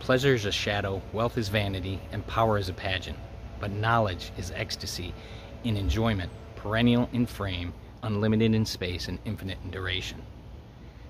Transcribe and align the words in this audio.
Pleasure 0.00 0.34
is 0.34 0.44
a 0.44 0.52
shadow, 0.52 1.02
wealth 1.12 1.36
is 1.36 1.48
vanity, 1.48 2.00
and 2.12 2.26
power 2.26 2.56
is 2.56 2.68
a 2.68 2.72
pageant. 2.72 3.18
But 3.60 3.72
knowledge 3.72 4.32
is 4.38 4.52
ecstasy 4.54 5.12
in 5.64 5.76
enjoyment, 5.76 6.30
perennial 6.56 7.08
in 7.12 7.26
frame, 7.26 7.74
unlimited 8.02 8.54
in 8.54 8.64
space, 8.64 9.08
and 9.08 9.18
infinite 9.24 9.58
in 9.64 9.70
duration. 9.70 10.22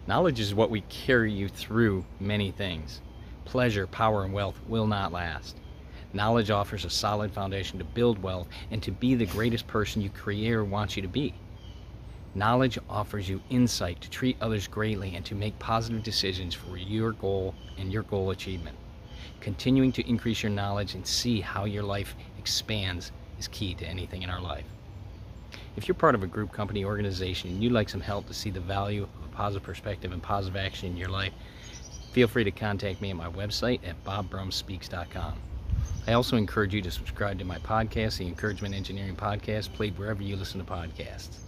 Knowledge 0.07 0.41
is 0.41 0.55
what 0.55 0.71
we 0.71 0.81
carry 0.83 1.31
you 1.31 1.49
through 1.49 2.05
many 2.19 2.51
things. 2.51 3.01
Pleasure, 3.45 3.87
power, 3.87 4.25
and 4.25 4.33
wealth 4.33 4.59
will 4.67 4.87
not 4.87 5.13
last. 5.13 5.57
Knowledge 6.15 6.51
offers 6.51 6.87
a 6.87 6.91
solid 6.91 7.31
foundation 7.31 7.79
to 7.79 7.85
build 7.85 8.23
wealth 8.23 8.49
and 8.71 8.83
to 8.83 8.91
be 8.91 9.15
the 9.15 9.27
greatest 9.27 9.67
person 9.67 10.01
your 10.01 10.13
creator 10.13 10.65
wants 10.65 10.97
you 10.97 11.03
to 11.03 11.09
be. 11.09 11.35
Knowledge 12.39 12.79
offers 12.89 13.29
you 13.29 13.41
insight 13.51 14.01
to 14.01 14.09
treat 14.09 14.37
others 14.41 14.69
greatly 14.69 15.17
and 15.17 15.25
to 15.25 15.35
make 15.35 15.59
positive 15.59 16.05
decisions 16.05 16.55
for 16.55 16.77
your 16.77 17.11
goal 17.11 17.53
and 17.79 17.93
your 17.93 18.05
goal 18.05 18.31
achievement. 18.31 18.77
Continuing 19.41 19.91
to 19.91 20.09
increase 20.09 20.41
your 20.41 20.51
knowledge 20.51 20.95
and 20.95 21.05
see 21.05 21.41
how 21.41 21.65
your 21.65 21.83
life 21.83 22.15
expands 22.39 23.11
is 23.41 23.49
key 23.49 23.75
to 23.75 23.85
anything 23.85 24.23
in 24.23 24.31
our 24.31 24.41
life. 24.41 24.67
If 25.75 25.89
you're 25.89 25.97
part 25.97 26.15
of 26.15 26.23
a 26.23 26.29
group, 26.29 26.53
company, 26.53 26.85
organization, 26.85 27.51
and 27.51 27.61
you'd 27.61 27.73
like 27.73 27.89
some 27.89 28.01
help 28.01 28.29
to 28.29 28.35
see 28.35 28.51
the 28.51 28.61
value 28.61 29.03
of 29.03 29.25
a 29.25 29.35
positive 29.35 29.65
perspective 29.65 30.13
and 30.13 30.23
positive 30.23 30.57
action 30.57 30.91
in 30.91 30.97
your 30.97 31.09
life, 31.09 31.33
feel 32.13 32.29
free 32.29 32.45
to 32.45 32.53
contact 32.53 33.03
me 33.03 33.11
at 33.11 33.17
my 33.17 33.29
website 33.29 33.81
at 33.85 34.05
bobbrumspeaks.com. 34.05 35.35
I 36.07 36.13
also 36.13 36.37
encourage 36.37 36.73
you 36.73 36.83
to 36.83 36.91
subscribe 36.93 37.41
to 37.41 37.45
my 37.45 37.59
podcast, 37.59 38.19
the 38.19 38.29
Encouragement 38.29 38.77
Engineering 38.77 39.17
Podcast, 39.17 39.73
played 39.73 39.99
wherever 39.99 40.23
you 40.23 40.37
listen 40.37 40.65
to 40.65 40.73
podcasts. 40.73 41.48